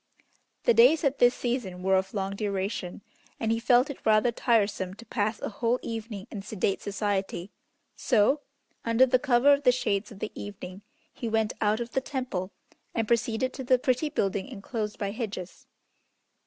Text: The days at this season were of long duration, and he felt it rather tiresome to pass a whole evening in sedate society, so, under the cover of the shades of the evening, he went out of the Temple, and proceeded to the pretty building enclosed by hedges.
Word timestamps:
The 0.63 0.73
days 0.73 1.03
at 1.03 1.19
this 1.19 1.35
season 1.35 1.83
were 1.83 1.95
of 1.95 2.15
long 2.15 2.35
duration, 2.35 3.03
and 3.39 3.51
he 3.51 3.59
felt 3.59 3.87
it 3.91 4.03
rather 4.03 4.31
tiresome 4.31 4.95
to 4.95 5.05
pass 5.05 5.39
a 5.39 5.49
whole 5.49 5.77
evening 5.83 6.25
in 6.31 6.41
sedate 6.41 6.81
society, 6.81 7.51
so, 7.95 8.41
under 8.83 9.05
the 9.05 9.19
cover 9.19 9.53
of 9.53 9.61
the 9.61 9.71
shades 9.71 10.11
of 10.11 10.17
the 10.17 10.31
evening, 10.33 10.81
he 11.13 11.29
went 11.29 11.53
out 11.61 11.79
of 11.79 11.91
the 11.91 12.01
Temple, 12.01 12.51
and 12.95 13.07
proceeded 13.07 13.53
to 13.53 13.63
the 13.63 13.77
pretty 13.77 14.09
building 14.09 14.47
enclosed 14.47 14.97
by 14.97 15.11
hedges. 15.11 15.67